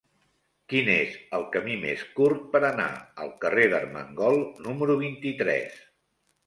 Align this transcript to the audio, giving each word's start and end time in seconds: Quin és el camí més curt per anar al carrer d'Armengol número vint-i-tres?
Quin 0.71 0.87
és 0.93 1.17
el 1.39 1.45
camí 1.57 1.75
més 1.83 2.07
curt 2.21 2.49
per 2.57 2.63
anar 2.71 2.89
al 3.27 3.31
carrer 3.45 3.69
d'Armengol 3.75 4.43
número 4.71 4.99
vint-i-tres? 5.07 5.83